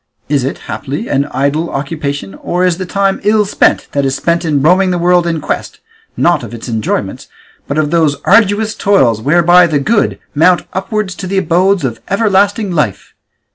[0.29, 4.43] Is it, haply, an idle occupation, or is the time ill spent that is spent
[4.43, 5.79] in roaming the world in quest,
[6.17, 7.27] not of its enjoyments,
[7.67, 12.71] but of those arduous toils whereby the good mount upwards to the abodes of everlasting
[12.71, 13.13] life?